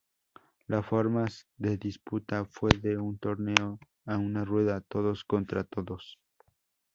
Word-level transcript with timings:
La 0.65 0.81
forma 0.81 1.25
de 1.57 1.77
disputa 1.77 2.43
fue 2.45 2.71
de 2.81 2.97
un 2.97 3.19
torneo 3.19 3.77
a 4.07 4.17
una 4.17 4.43
rueda 4.43 4.81
todos 4.81 5.23
contra 5.23 5.63
todos. 5.63 6.17